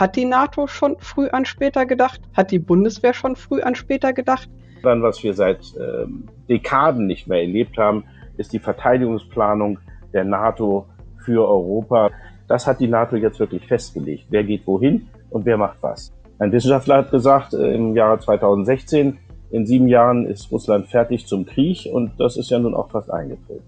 [0.00, 2.22] Hat die NATO schon früh an später gedacht?
[2.32, 4.48] Hat die Bundeswehr schon früh an später gedacht?
[4.82, 8.04] Dann, was wir seit ähm, Dekaden nicht mehr erlebt haben,
[8.38, 9.78] ist die Verteidigungsplanung
[10.14, 10.86] der NATO
[11.22, 12.10] für Europa.
[12.48, 14.24] Das hat die NATO jetzt wirklich festgelegt.
[14.30, 16.14] Wer geht wohin und wer macht was.
[16.38, 19.18] Ein Wissenschaftler hat gesagt, äh, im Jahre 2016,
[19.50, 23.12] in sieben Jahren ist Russland fertig zum Krieg und das ist ja nun auch fast
[23.12, 23.64] eingetreten.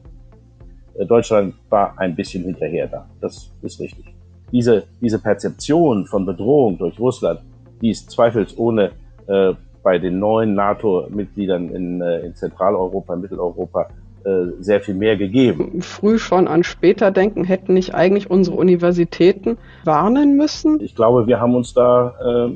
[0.94, 3.06] Äh, Deutschland war ein bisschen hinterher da.
[3.20, 4.14] Das ist richtig.
[4.52, 7.40] Diese, diese Perzeption von Bedrohung durch Russland,
[7.80, 8.92] die ist zweifelsohne
[9.26, 13.88] äh, bei den neuen NATO-Mitgliedern in, äh, in Zentraleuropa, Mitteleuropa
[14.24, 15.82] äh, sehr viel mehr gegeben.
[15.82, 20.80] Früh schon an später denken, hätten nicht eigentlich unsere Universitäten warnen müssen?
[20.80, 22.52] Ich glaube, wir haben uns da äh,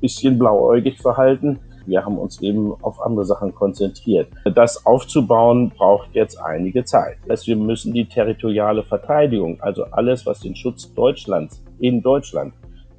[0.00, 1.58] bisschen blauäugig verhalten.
[1.90, 4.28] Wir haben uns eben auf andere Sachen konzentriert.
[4.54, 7.16] Das aufzubauen braucht jetzt einige Zeit.
[7.28, 12.54] Heißt, wir müssen die territoriale Verteidigung, also alles, was den Schutz Deutschlands in Deutschland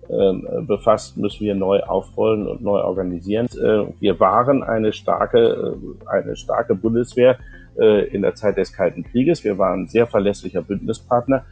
[0.09, 3.45] ähm, befasst, müssen wir neu aufrollen und neu organisieren.
[3.45, 7.37] Äh, wir waren eine starke, äh, eine starke Bundeswehr
[7.79, 9.45] äh, in der Zeit des Kalten Krieges.
[9.45, 11.45] Wir waren ein sehr verlässlicher Bündnispartner.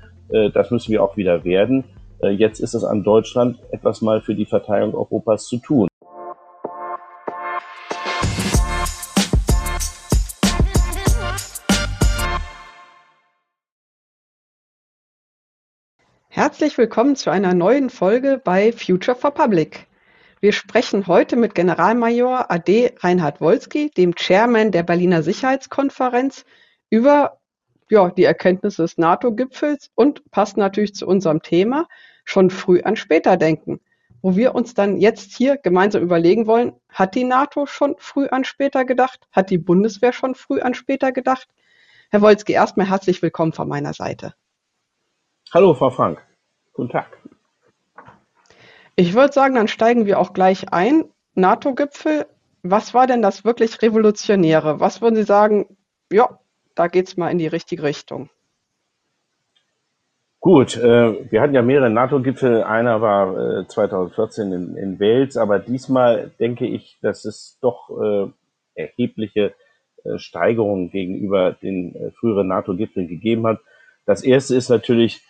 [0.54, 1.86] Das müssen wir auch wieder werden.
[2.22, 5.89] Jetzt ist es an Deutschland, etwas mal für die Verteidigung Europas zu tun.
[16.40, 19.88] Herzlich willkommen zu einer neuen Folge bei Future for Public.
[20.40, 26.46] Wir sprechen heute mit Generalmajor AD Reinhard Wolski, dem Chairman der Berliner Sicherheitskonferenz,
[26.90, 27.42] über
[27.90, 31.90] ja, die Erkenntnisse des NATO-Gipfels und passt natürlich zu unserem Thema
[32.24, 33.82] schon früh an später denken,
[34.22, 38.46] wo wir uns dann jetzt hier gemeinsam überlegen wollen, hat die NATO schon früh an
[38.46, 39.28] später gedacht?
[39.34, 41.50] Hat die Bundeswehr schon früh an später gedacht?
[42.12, 44.36] Herr Wolski, erstmal herzlich willkommen von meiner Seite.
[45.52, 46.29] Hallo, Frau Frank.
[46.80, 47.18] Guten Tag.
[48.96, 51.04] Ich würde sagen, dann steigen wir auch gleich ein.
[51.36, 52.26] NATO-Gipfel,
[52.64, 54.80] was war denn das wirklich Revolutionäre?
[54.80, 55.76] Was würden Sie sagen,
[56.10, 56.40] ja,
[56.76, 58.30] da geht es mal in die richtige Richtung?
[60.40, 62.64] Gut, äh, wir hatten ja mehrere NATO-Gipfel.
[62.64, 68.32] Einer war äh, 2014 in, in, Wales, aber diesmal denke ich, dass es doch äh,
[68.74, 69.54] erhebliche
[70.06, 73.60] äh, Steigerungen gegenüber den äh, früheren NATO-Gipfeln gegeben hat.
[74.06, 75.22] Das erste ist natürlich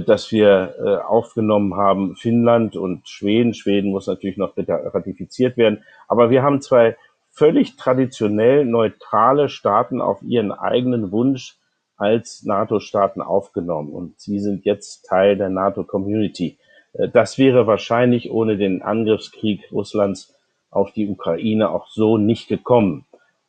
[0.00, 3.52] dass wir äh, aufgenommen haben Finnland und Schweden.
[3.52, 5.82] Schweden muss natürlich noch ratifiziert werden.
[6.06, 6.96] Aber wir haben zwei
[7.32, 11.56] völlig traditionell neutrale Staaten auf ihren eigenen Wunsch
[11.96, 13.90] als NATO-Staaten aufgenommen.
[13.90, 16.58] Und sie sind jetzt Teil der NATO-Community.
[16.92, 20.32] Äh, das wäre wahrscheinlich ohne den Angriffskrieg Russlands
[20.70, 23.04] auf die Ukraine auch so nicht gekommen.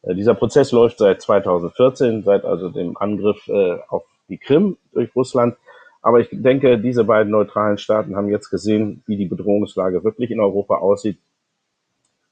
[0.06, 3.48] Dieser Prozess läuft seit 2014, seit also dem Angriff
[3.88, 5.56] auf die Krim durch Russland.
[6.04, 10.42] Aber ich denke, diese beiden neutralen Staaten haben jetzt gesehen, wie die Bedrohungslage wirklich in
[10.42, 11.18] Europa aussieht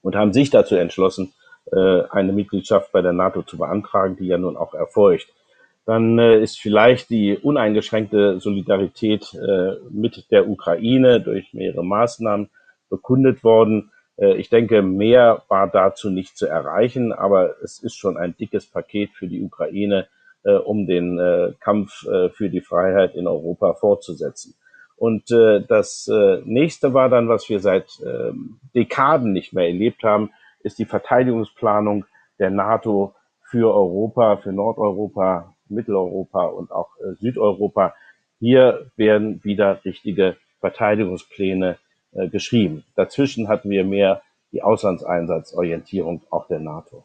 [0.02, 1.32] und haben sich dazu entschlossen,
[1.72, 5.28] äh, eine Mitgliedschaft bei der NATO zu beantragen, die ja nun auch erfolgt.
[5.86, 12.50] Dann äh, ist vielleicht die uneingeschränkte Solidarität äh, mit der Ukraine durch mehrere Maßnahmen
[12.90, 13.90] bekundet worden.
[14.18, 19.10] Ich denke, mehr war dazu nicht zu erreichen, aber es ist schon ein dickes Paket
[19.14, 20.06] für die Ukraine,
[20.44, 24.54] äh, um den äh, Kampf äh, für die Freiheit in Europa fortzusetzen.
[24.96, 28.32] Und äh, das äh, nächste war dann, was wir seit äh,
[28.74, 30.30] Dekaden nicht mehr erlebt haben,
[30.62, 32.04] ist die Verteidigungsplanung
[32.38, 37.94] der NATO für Europa, für Nordeuropa, Mitteleuropa und auch äh, Südeuropa.
[38.38, 41.78] Hier werden wieder richtige Verteidigungspläne
[42.12, 42.84] äh, geschrieben.
[42.94, 44.22] Dazwischen hatten wir mehr
[44.52, 47.04] die Auslandseinsatzorientierung auch der NATO.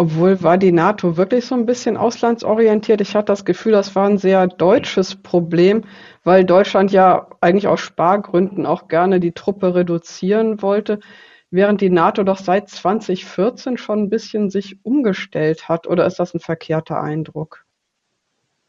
[0.00, 3.02] Obwohl war die NATO wirklich so ein bisschen auslandsorientiert?
[3.02, 5.84] Ich hatte das Gefühl, das war ein sehr deutsches Problem,
[6.24, 11.00] weil Deutschland ja eigentlich aus Spargründen auch gerne die Truppe reduzieren wollte,
[11.50, 15.86] während die NATO doch seit 2014 schon ein bisschen sich umgestellt hat.
[15.86, 17.66] Oder ist das ein verkehrter Eindruck?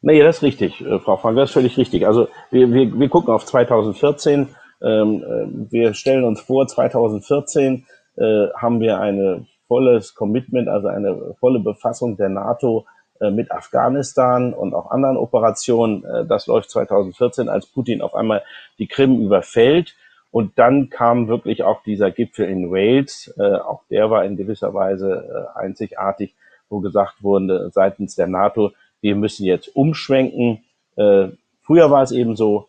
[0.02, 2.06] Nee, das ist richtig, äh, Frau Frank, das ist völlig richtig.
[2.06, 4.50] Also wir, wir, wir gucken auf 2014.
[4.82, 7.86] Ähm, äh, wir stellen uns vor, 2014
[8.18, 12.86] äh, haben wir eine volles Commitment, also eine volle Befassung der NATO
[13.22, 16.04] äh, mit Afghanistan und auch anderen Operationen.
[16.04, 18.44] Äh, das läuft 2014, als Putin auf einmal
[18.80, 19.96] die Krim überfällt.
[20.30, 23.34] Und dann kam wirklich auch dieser Gipfel in Wales.
[23.38, 26.36] Äh, auch der war in gewisser Weise einzigartig,
[26.70, 30.64] wo gesagt wurde seitens der NATO, wir müssen jetzt umschwenken.
[30.96, 32.68] früher war es eben so,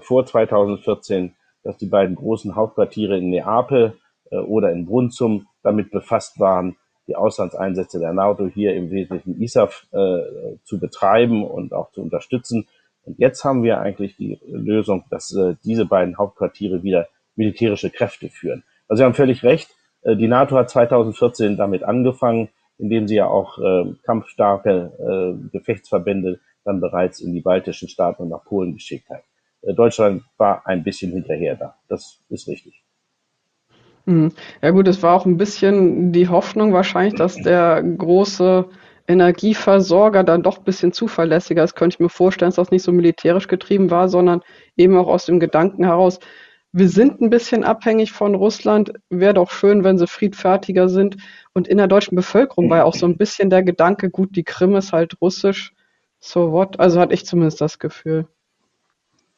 [0.00, 1.32] vor 2014,
[1.62, 3.92] dass die beiden großen Hauptquartiere in Neapel
[4.36, 6.76] oder in Brunsum damit befasst waren,
[7.10, 12.68] die Auslandseinsätze der NATO hier im Wesentlichen ISAF äh, zu betreiben und auch zu unterstützen.
[13.02, 18.28] Und jetzt haben wir eigentlich die Lösung, dass äh, diese beiden Hauptquartiere wieder militärische Kräfte
[18.28, 18.62] führen.
[18.86, 19.70] Also Sie haben völlig recht.
[20.02, 22.48] Äh, die NATO hat 2014 damit angefangen,
[22.78, 28.28] indem sie ja auch äh, kampfstarke äh, Gefechtsverbände dann bereits in die baltischen Staaten und
[28.28, 29.22] nach Polen geschickt hat.
[29.62, 31.76] Äh, Deutschland war ein bisschen hinterher da.
[31.88, 32.84] Das ist richtig.
[34.10, 34.32] Mhm.
[34.60, 38.66] Ja gut, es war auch ein bisschen die Hoffnung wahrscheinlich, dass der große
[39.06, 41.76] Energieversorger dann doch ein bisschen zuverlässiger ist.
[41.76, 44.42] Könnte ich mir vorstellen, dass das nicht so militärisch getrieben war, sondern
[44.76, 46.18] eben auch aus dem Gedanken heraus,
[46.72, 48.92] wir sind ein bisschen abhängig von Russland.
[49.10, 51.16] Wäre doch schön, wenn sie friedfertiger sind.
[51.52, 54.44] Und in der deutschen Bevölkerung war ja auch so ein bisschen der Gedanke, gut, die
[54.44, 55.72] Krim ist halt russisch.
[56.20, 56.78] So what?
[56.78, 58.28] Also hatte ich zumindest das Gefühl.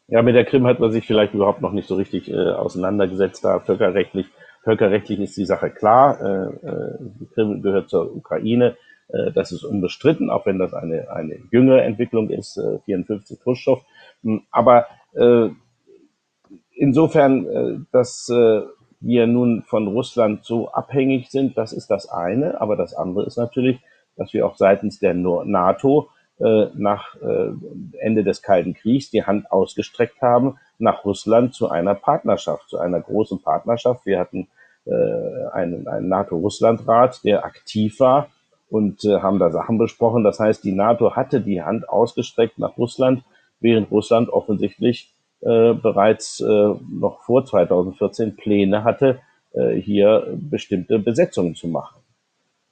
[0.09, 3.43] Ja, mit der Krim hat man sich vielleicht überhaupt noch nicht so richtig äh, auseinandergesetzt,
[3.45, 4.27] da völkerrechtlich.
[4.63, 6.21] Völkerrechtlich ist die Sache klar.
[6.21, 8.77] Äh, äh, die Krim gehört zur Ukraine.
[9.09, 13.83] Äh, das ist unbestritten, auch wenn das eine, eine jüngere Entwicklung ist, äh, 54 Khrushchev.
[14.23, 15.49] Hm, aber äh,
[16.75, 18.63] insofern, äh, dass äh,
[19.01, 22.61] wir nun von Russland so abhängig sind, das ist das eine.
[22.61, 23.81] Aber das andere ist natürlich,
[24.17, 26.09] dass wir auch seitens der NATO
[26.39, 27.17] äh, nach
[27.99, 33.01] Ende des Kalten Kriegs die Hand ausgestreckt haben nach Russland zu einer Partnerschaft, zu einer
[33.01, 34.05] großen Partnerschaft.
[34.05, 34.49] Wir hatten
[35.53, 38.27] einen, einen NATO-Russland-Rat, der aktiv war
[38.69, 40.25] und haben da Sachen besprochen.
[40.25, 43.23] Das heißt, die NATO hatte die Hand ausgestreckt nach Russland,
[43.61, 49.19] während Russland offensichtlich äh, bereits äh, noch vor 2014 Pläne hatte,
[49.53, 52.01] äh, hier bestimmte Besetzungen zu machen.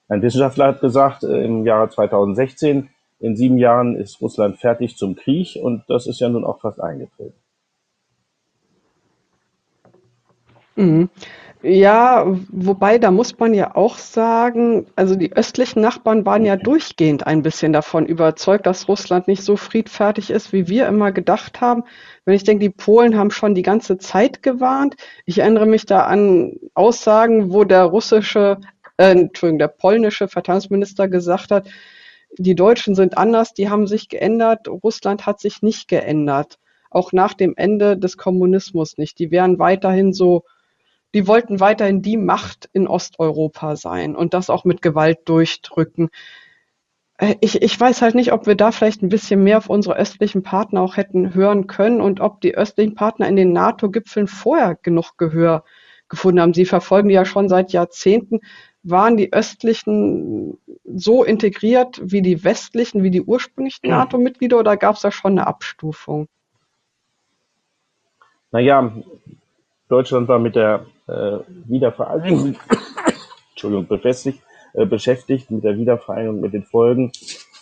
[0.09, 5.17] Ein Wissenschaftler hat gesagt, äh, im Jahre 2016, in sieben Jahren ist Russland fertig zum
[5.17, 7.35] Krieg und das ist ja nun auch fast eingetreten.
[10.81, 11.11] Mhm.
[11.63, 17.27] Ja, wobei, da muss man ja auch sagen, also die östlichen Nachbarn waren ja durchgehend
[17.27, 21.85] ein bisschen davon überzeugt, dass Russland nicht so friedfertig ist, wie wir immer gedacht haben.
[22.25, 24.97] Wenn ich denke, die Polen haben schon die ganze Zeit gewarnt.
[25.27, 28.59] Ich erinnere mich da an Aussagen, wo der russische,
[28.97, 31.69] äh, Entschuldigung, der polnische Verteidigungsminister gesagt hat,
[32.39, 36.59] die Deutschen sind anders, die haben sich geändert, Russland hat sich nicht geändert.
[36.91, 39.19] Auch nach dem Ende des Kommunismus nicht.
[39.19, 40.45] Die wären weiterhin so
[41.15, 46.11] die wollten weiterhin die Macht in Osteuropa sein und das auch mit Gewalt durchdrücken.
[47.19, 49.97] Äh, ich, ich weiß halt nicht, ob wir da vielleicht ein bisschen mehr auf unsere
[49.97, 54.77] östlichen Partner auch hätten hören können und ob die östlichen Partner in den NATO-Gipfeln vorher
[54.77, 55.65] genug Gehör
[56.09, 56.55] gefunden haben.
[56.55, 58.41] Sie verfolgen die ja schon seit Jahrzehnten.
[58.83, 65.03] Waren die östlichen so integriert wie die westlichen, wie die ursprünglichen NATO-Mitglieder oder gab es
[65.03, 66.29] da schon eine Abstufung?
[68.53, 68.93] Naja,
[69.91, 72.57] Deutschland war mit der äh, Wiedervereinigung
[73.51, 74.41] Entschuldigung, befestigt,
[74.73, 77.11] äh, beschäftigt mit der Wiedervereinigung, mit den Folgen.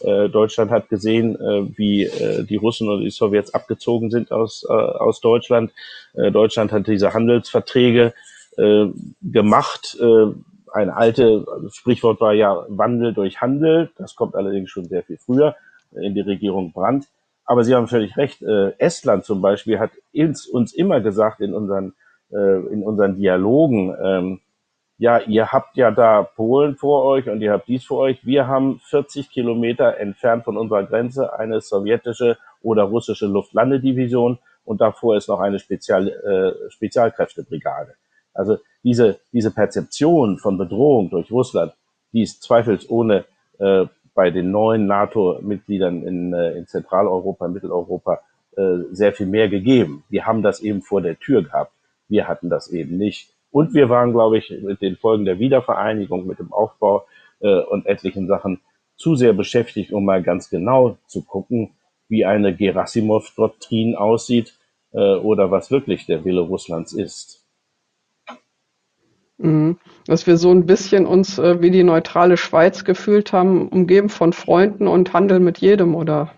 [0.01, 4.65] Äh, Deutschland hat gesehen, äh, wie äh, die Russen und die Sowjets abgezogen sind aus,
[4.69, 5.73] äh, aus Deutschland.
[6.13, 8.13] Äh, Deutschland hat diese Handelsverträge
[8.59, 8.87] äh,
[9.23, 9.97] gemacht.
[9.99, 10.27] Äh,
[10.73, 13.91] ein altes Sprichwort war ja Wandel durch Handel.
[13.97, 15.57] Das kommt allerdings schon sehr viel früher
[15.93, 17.07] in die Regierung Brandt.
[17.47, 18.43] Aber Sie haben völlig recht.
[18.43, 21.95] Äh, Estland zum Beispiel hat uns, uns immer gesagt in unseren
[22.31, 24.41] in unseren Dialogen, ähm,
[24.99, 28.27] ja, ihr habt ja da Polen vor euch und ihr habt dies vor euch.
[28.27, 35.17] Wir haben 40 Kilometer entfernt von unserer Grenze eine sowjetische oder russische Luftlandedivision und davor
[35.17, 37.95] ist noch eine Spezial, äh, Spezialkräftebrigade.
[38.35, 41.73] Also diese, diese Perzeption von Bedrohung durch Russland,
[42.13, 43.25] die ist zweifelsohne
[43.59, 48.21] äh, bei den neuen NATO-Mitgliedern in, äh, in Zentraleuropa, Mitteleuropa
[48.57, 50.03] äh, sehr viel mehr gegeben.
[50.11, 51.73] Die haben das eben vor der Tür gehabt.
[52.09, 53.31] Wir hatten das eben nicht.
[53.51, 57.07] Und wir waren, glaube ich, mit den Folgen der Wiedervereinigung, mit dem Aufbau
[57.41, 58.61] äh, und etlichen Sachen
[58.97, 61.75] zu sehr beschäftigt, um mal ganz genau zu gucken,
[62.09, 64.55] wie eine Gerasimov-Doktrin aussieht
[64.93, 67.47] äh, oder was wirklich der Wille Russlands ist.
[69.39, 69.79] Mhm.
[70.07, 74.33] Dass wir so ein bisschen uns äh, wie die neutrale Schweiz gefühlt haben, umgeben von
[74.33, 76.33] Freunden und Handel mit jedem, oder?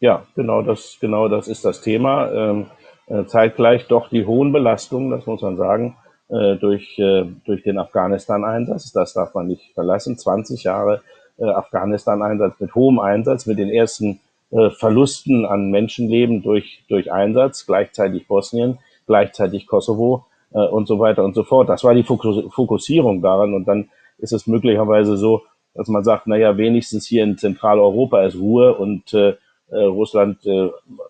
[0.00, 2.30] Ja, genau das, genau das ist das Thema.
[2.30, 2.81] Ähm, äh,
[3.26, 5.96] zeitgleich doch die hohen Belastungen, das muss man sagen,
[6.32, 8.92] äh, durch, äh, durch den Afghanistan-Einsatz.
[8.92, 10.16] Das darf man nicht verlassen.
[10.16, 11.02] 20 Jahre
[11.38, 18.78] Afghanistan-Einsatz mit hohem Einsatz, mit den ersten Verlusten an Menschenleben durch, durch Einsatz, gleichzeitig Bosnien,
[19.06, 21.70] gleichzeitig Kosovo und so weiter und so fort.
[21.70, 25.42] Das war die Fokussierung daran und dann ist es möglicherweise so,
[25.74, 29.34] dass man sagt, naja, wenigstens hier in Zentraleuropa ist Ruhe und äh,
[29.70, 30.68] Russland äh,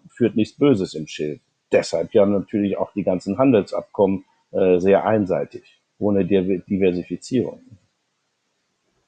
[0.08, 1.40] führt nichts Böses im Schild
[1.72, 7.60] deshalb ja natürlich auch die ganzen Handelsabkommen äh, sehr einseitig, ohne Diversifizierung.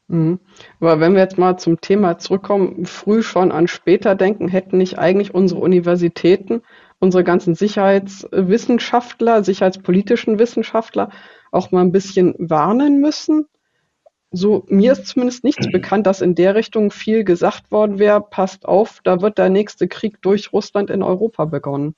[0.09, 0.39] Mhm.
[0.81, 4.99] Aber wenn wir jetzt mal zum Thema zurückkommen, früh schon an später denken, hätten nicht
[4.99, 6.63] eigentlich unsere Universitäten,
[6.99, 11.11] unsere ganzen Sicherheitswissenschaftler, sicherheitspolitischen Wissenschaftler
[11.53, 13.47] auch mal ein bisschen warnen müssen?
[14.31, 18.67] So, mir ist zumindest nichts bekannt, dass in der Richtung viel gesagt worden wäre, passt
[18.67, 21.95] auf, da wird der nächste Krieg durch Russland in Europa begonnen.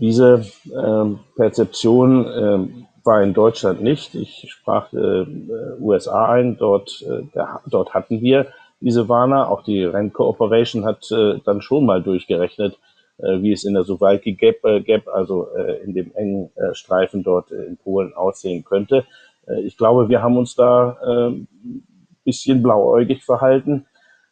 [0.00, 4.14] Diese ähm, Perzeption ähm, war in Deutschland nicht.
[4.14, 5.26] Ich sprach äh,
[5.80, 8.46] USA ein, dort, äh, der, dort hatten wir
[8.80, 9.50] diese Warner.
[9.50, 12.78] Auch die Rand Cooperation hat äh, dann schon mal durchgerechnet,
[13.18, 16.74] äh, wie es in der Suwalki Gap, äh, Gap also äh, in dem engen äh,
[16.74, 19.04] Streifen dort in Polen aussehen könnte.
[19.48, 21.46] Äh, ich glaube, wir haben uns da äh,
[22.28, 23.86] bisschen blauäugig verhalten.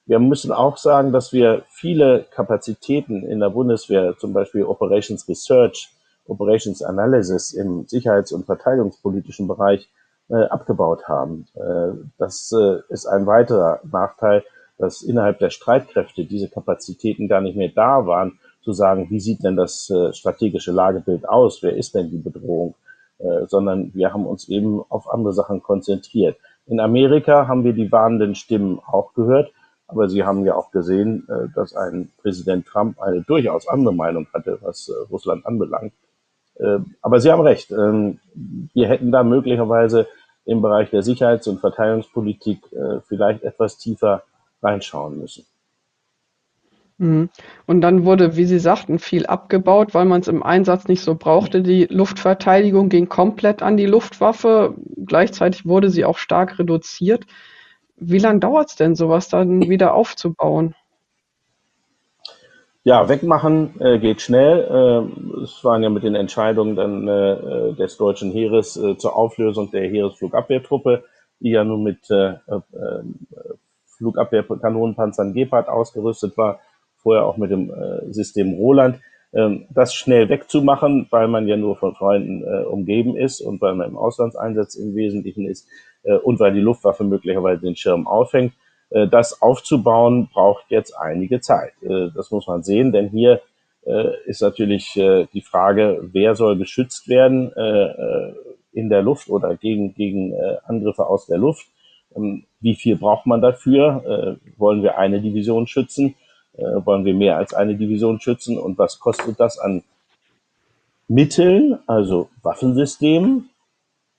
[0.06, 5.90] Wir müssen auch sagen, dass wir viele Kapazitäten in der Bundeswehr, zum Beispiel Operations Research,
[6.28, 9.88] Operations Analysis im sicherheits- und verteidigungspolitischen Bereich
[10.28, 11.46] äh, abgebaut haben.
[11.54, 14.44] Äh, das äh, ist ein weiterer Nachteil,
[14.78, 19.42] dass innerhalb der Streitkräfte diese Kapazitäten gar nicht mehr da waren, zu sagen, wie sieht
[19.42, 22.75] denn das äh, strategische Lagebild aus, wer ist denn die Bedrohung,
[23.18, 26.36] äh, sondern wir haben uns eben auf andere Sachen konzentriert.
[26.66, 29.52] In Amerika haben wir die warnenden Stimmen auch gehört,
[29.88, 34.26] aber Sie haben ja auch gesehen, äh, dass ein Präsident Trump eine durchaus andere Meinung
[34.32, 35.92] hatte, was äh, Russland anbelangt.
[36.56, 40.06] Äh, aber Sie haben recht, ähm, wir hätten da möglicherweise
[40.44, 44.22] im Bereich der Sicherheits- und Verteidigungspolitik äh, vielleicht etwas tiefer
[44.62, 45.44] reinschauen müssen.
[46.98, 47.28] Mhm.
[47.66, 51.14] Und dann wurde, wie Sie sagten, viel abgebaut, weil man es im Einsatz nicht so
[51.14, 51.62] brauchte.
[51.62, 54.74] Die Luftverteidigung ging komplett an die Luftwaffe.
[55.04, 57.26] Gleichzeitig wurde sie auch stark reduziert.
[57.96, 60.74] Wie lange dauert es denn, sowas dann wieder aufzubauen?
[62.86, 64.60] Ja, wegmachen äh, geht schnell.
[64.60, 69.72] Äh, es waren ja mit den Entscheidungen dann äh, des deutschen Heeres äh, zur Auflösung
[69.72, 71.02] der Heeresflugabwehrtruppe,
[71.40, 72.60] die ja nun mit äh, äh,
[73.86, 76.60] Flugabwehrkanonenpanzern Gepard ausgerüstet war,
[76.98, 77.72] vorher auch mit dem
[78.12, 79.00] System Roland.
[79.32, 83.88] Ähm, das schnell wegzumachen, weil man ja nur von Freunden umgeben ist und weil man
[83.88, 85.66] im Auslandseinsatz im Wesentlichen ist
[86.22, 88.52] und weil die Luftwaffe möglicherweise den Schirm aufhängt,
[88.90, 91.72] äh, das aufzubauen braucht jetzt einige Zeit.
[91.82, 93.40] Äh, das muss man sehen, denn hier
[93.84, 97.52] äh, ist natürlich die Frage, wer soll geschützt werden
[98.72, 100.34] in der Luft oder gegen, gegen
[100.64, 101.66] Angriffe aus der Luft.
[102.16, 104.38] Ähm, wie viel braucht man dafür?
[104.56, 106.16] Wollen wir eine Division schützen?
[106.54, 108.58] Wollen wir mehr als eine Division schützen?
[108.58, 109.84] Und was kostet das an
[111.06, 113.50] Mitteln, also Waffensystemen?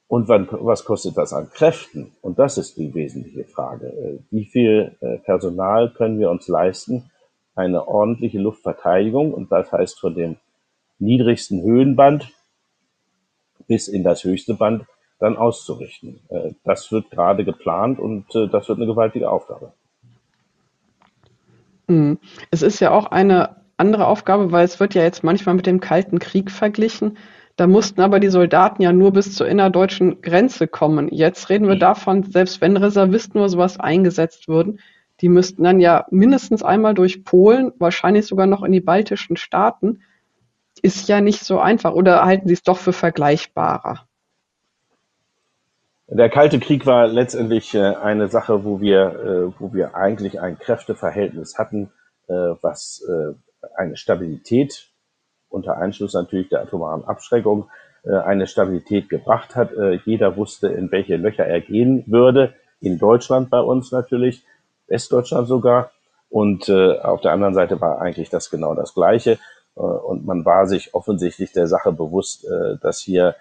[0.08, 2.14] Und wann, was kostet das an Kräften?
[2.22, 3.88] Und das ist die wesentliche Frage.
[3.88, 7.12] Äh, wie viel äh, Personal können wir uns leisten,
[7.56, 10.38] eine ordentliche Luftverteidigung, und das heißt von dem
[11.00, 12.32] niedrigsten Höhenband
[13.68, 14.86] bis in das höchste Band,
[15.20, 16.22] dann auszurichten.
[16.30, 19.74] Äh, das wird gerade geplant und das wird eine gewaltige Aufgabe.
[21.88, 22.20] Mhm.
[22.52, 25.80] Es ist ja auch eine andere Aufgabe, weil es wird ja jetzt manchmal mit dem
[25.80, 27.18] Kalten Krieg verglichen.
[27.58, 31.10] Da mussten aber die Soldaten ja nur bis zur innerdeutschen Grenze kommen.
[31.12, 31.80] Jetzt reden wir mhm.
[31.80, 34.80] davon, selbst wenn Reservisten oder sowas eingesetzt würden,
[35.22, 40.04] die müssten dann ja mindestens einmal durch Polen, wahrscheinlich sogar noch in die baltischen Staaten.
[40.84, 41.94] Ist ja nicht so einfach.
[41.94, 44.08] Oder halten Sie es doch für vergleichbarer?
[46.10, 50.60] Der Kalte Krieg war letztendlich äh, eine Sache, wo wir, äh, wo wir eigentlich ein
[50.60, 51.92] Kräfteverhältnis hatten,
[52.28, 53.04] äh, was
[53.76, 54.92] eine Stabilität
[55.50, 57.70] unter Einschluss natürlich der atomaren Abschreckung
[58.04, 59.74] äh, eine Stabilität gebracht hat.
[59.74, 62.54] Äh, jeder wusste, in welche Löcher er gehen würde.
[62.80, 64.44] In Deutschland bei uns natürlich,
[64.88, 65.92] Westdeutschland sogar.
[66.30, 69.39] Und äh, auf der anderen Seite war eigentlich das genau das Gleiche.
[69.75, 72.48] Und man war sich offensichtlich der Sache bewusst,
[72.82, 73.36] dass hier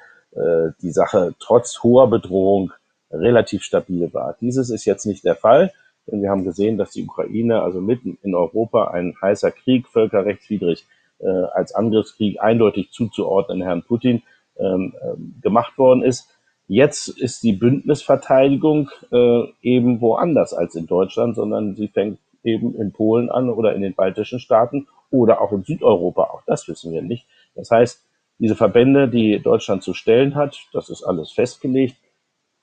[0.83, 2.75] die Sache trotz hoher Bedrohung
[3.11, 4.37] relativ stabil war.
[4.43, 5.73] Dieses ist jetzt nicht der Fall,
[6.07, 10.87] denn wir haben gesehen, dass die Ukraine, also mitten in Europa, ein heißer Krieg, völkerrechtswidrig
[11.19, 14.23] äh, als Angriffskrieg eindeutig zuzuordnen Herrn Putin
[14.59, 16.29] ähm, ähm, gemacht worden ist.
[16.69, 22.93] Jetzt ist die Bündnisverteidigung äh, eben woanders als in Deutschland, sondern sie fängt eben in
[22.93, 26.25] Polen an oder in den baltischen Staaten oder auch in Südeuropa.
[26.25, 27.27] Auch das wissen wir nicht.
[27.55, 28.03] Das heißt,
[28.39, 31.97] diese Verbände, die Deutschland zu stellen hat, das ist alles festgelegt,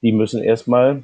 [0.01, 1.03] die müssen erstmal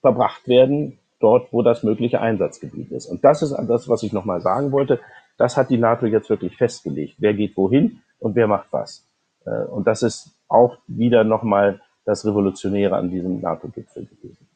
[0.00, 3.06] verbracht werden, dort, wo das mögliche Einsatzgebiet ist.
[3.06, 5.00] Und das ist das, was ich nochmal sagen wollte.
[5.36, 7.16] Das hat die NATO jetzt wirklich festgelegt.
[7.18, 9.06] Wer geht wohin und wer macht was.
[9.44, 14.46] Äh, und das ist auch wieder nochmal das Revolutionäre an diesem NATO-Gipfel gewesen.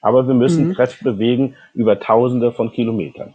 [0.00, 0.74] Aber wir müssen mhm.
[0.74, 3.34] Kräfte bewegen über Tausende von Kilometern.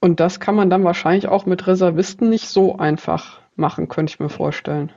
[0.00, 4.20] Und das kann man dann wahrscheinlich auch mit Reservisten nicht so einfach machen, könnte ich
[4.20, 4.92] mir vorstellen.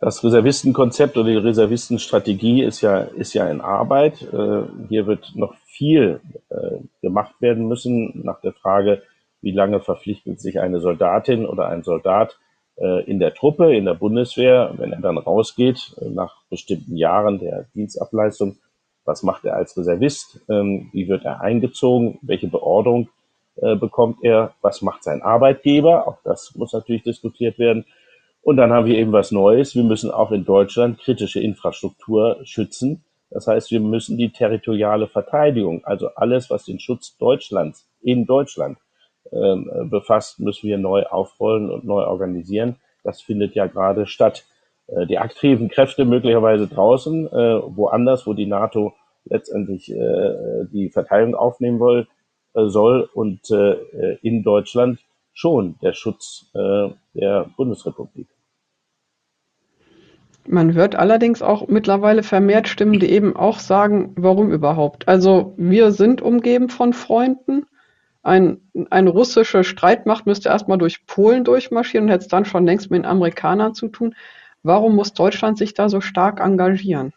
[0.00, 4.22] Das Reservistenkonzept oder die Reservistenstrategie ist ja, ist ja in Arbeit.
[4.22, 6.20] Äh, hier wird noch viel
[6.50, 9.02] äh, gemacht werden müssen nach der Frage,
[9.40, 12.38] wie lange verpflichtet sich eine Soldatin oder ein Soldat
[12.76, 17.66] äh, in der Truppe, in der Bundeswehr, wenn er dann rausgeht nach bestimmten Jahren der
[17.74, 18.56] Dienstableistung.
[19.04, 20.40] Was macht er als Reservist?
[20.48, 22.18] Ähm, wie wird er eingezogen?
[22.22, 23.08] Welche Beordrung
[23.56, 24.52] bekommt er?
[24.62, 26.08] Was macht sein Arbeitgeber?
[26.08, 27.84] Auch das muss natürlich diskutiert werden.
[28.44, 29.74] Und dann haben wir eben was Neues.
[29.74, 33.02] Wir müssen auch in Deutschland kritische Infrastruktur schützen.
[33.30, 38.78] Das heißt, wir müssen die territoriale Verteidigung, also alles, was den Schutz Deutschlands in Deutschland
[39.32, 42.76] ähm, befasst, müssen wir neu aufrollen und neu organisieren.
[43.02, 44.44] Das findet ja gerade statt.
[44.88, 48.92] Äh, die aktiven Kräfte möglicherweise draußen, äh, woanders, wo die NATO
[49.24, 52.06] letztendlich äh, die Verteidigung aufnehmen will,
[52.52, 55.00] äh, soll und äh, in Deutschland
[55.32, 58.28] schon der Schutz äh, der Bundesrepublik.
[60.46, 65.08] Man hört allerdings auch mittlerweile vermehrt Stimmen, die eben auch sagen, warum überhaupt?
[65.08, 67.66] Also wir sind umgeben von Freunden.
[68.22, 68.60] Ein,
[68.90, 72.98] eine russische Streitmacht müsste erstmal durch Polen durchmarschieren und hätte es dann schon längst mit
[72.98, 74.14] den Amerikanern zu tun.
[74.62, 77.12] Warum muss Deutschland sich da so stark engagieren?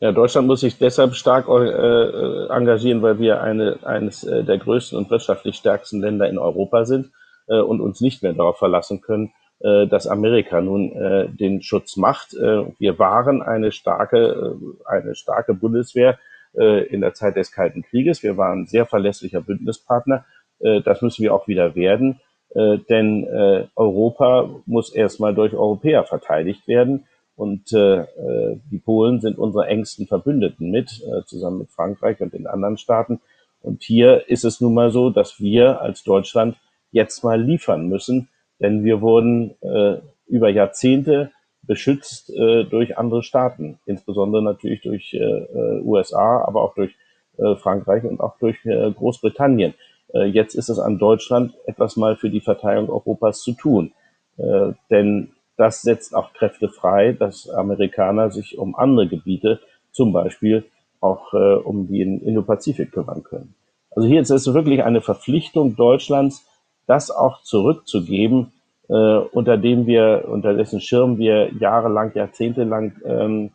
[0.00, 4.96] Ja, Deutschland muss sich deshalb stark äh, engagieren, weil wir eine, eines äh, der größten
[4.96, 7.10] und wirtschaftlich stärksten Länder in Europa sind
[7.48, 11.96] äh, und uns nicht mehr darauf verlassen können, äh, dass Amerika nun äh, den Schutz
[11.96, 12.34] macht.
[12.34, 16.18] Äh, wir waren eine starke, äh, eine starke Bundeswehr
[16.56, 18.22] äh, in der Zeit des Kalten Krieges.
[18.22, 20.24] Wir waren sehr verlässlicher Bündnispartner.
[20.60, 22.20] Äh, das müssen wir auch wieder werden,
[22.54, 27.06] äh, denn äh, Europa muss erstmal durch Europäer verteidigt werden.
[27.34, 32.32] Und äh, äh, die Polen sind unsere engsten Verbündeten mit, äh, zusammen mit Frankreich und
[32.32, 33.20] den anderen Staaten.
[33.60, 36.56] Und hier ist es nun mal so, dass wir als Deutschland
[36.90, 38.28] jetzt mal liefern müssen,
[38.60, 41.30] denn wir wurden äh, über Jahrzehnte
[41.62, 46.94] beschützt äh, durch andere Staaten, insbesondere natürlich durch äh, äh USA, aber auch durch
[47.36, 49.74] äh, Frankreich und auch durch äh, Großbritannien.
[50.14, 53.92] Äh, jetzt ist es an Deutschland, etwas mal für die Verteidigung Europas zu tun.
[54.38, 60.64] Äh, denn das setzt auch Kräfte frei, dass Amerikaner sich um andere Gebiete, zum Beispiel
[61.00, 63.54] auch äh, um den Indo-Pazifik kümmern können.
[63.90, 66.46] Also hier ist es wirklich eine Verpflichtung Deutschlands,
[66.86, 68.52] das auch zurückzugeben,
[68.88, 73.50] äh, unter dem wir, unter dessen Schirm wir jahrelang, jahrzehntelang ähm,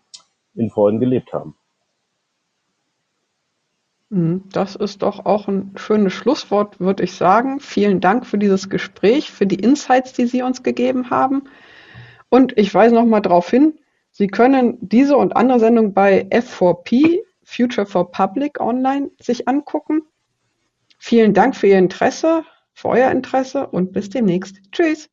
[0.55, 1.55] in Freuden gelebt haben.
[4.09, 7.59] Mhm, das ist doch auch ein schönes Schlusswort, würde ich sagen.
[7.59, 11.43] Vielen Dank für dieses Gespräch, für die Insights, die Sie uns gegeben haben.
[12.29, 13.79] Und ich weise noch mal darauf hin,
[14.11, 20.03] Sie können diese und andere Sendungen bei F4P, Future for Public Online, sich angucken.
[20.99, 22.43] Vielen Dank für Ihr Interesse
[22.73, 24.57] für euer Interesse und bis demnächst.
[24.71, 25.09] Tschüss.